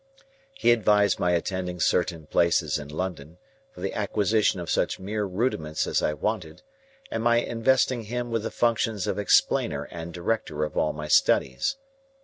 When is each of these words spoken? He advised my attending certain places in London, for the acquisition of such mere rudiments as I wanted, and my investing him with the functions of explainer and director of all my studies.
He 0.55 0.71
advised 0.71 1.19
my 1.19 1.29
attending 1.33 1.79
certain 1.79 2.25
places 2.25 2.79
in 2.79 2.87
London, 2.87 3.37
for 3.71 3.81
the 3.81 3.93
acquisition 3.93 4.59
of 4.59 4.67
such 4.67 4.97
mere 4.99 5.25
rudiments 5.25 5.85
as 5.85 6.01
I 6.01 6.15
wanted, 6.15 6.63
and 7.11 7.21
my 7.21 7.35
investing 7.37 8.05
him 8.05 8.31
with 8.31 8.41
the 8.41 8.49
functions 8.49 9.05
of 9.05 9.19
explainer 9.19 9.83
and 9.91 10.11
director 10.11 10.63
of 10.63 10.75
all 10.75 10.91
my 10.91 11.07
studies. 11.07 11.77